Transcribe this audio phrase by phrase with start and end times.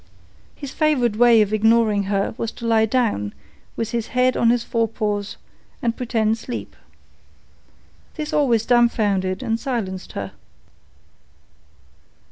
[0.55, 3.35] His favourite way of ignoring her was to lie down,
[3.75, 5.37] with his head on his fore paws,
[5.79, 6.75] and pretend sleep.
[8.15, 10.31] This always dumfounded and silenced her.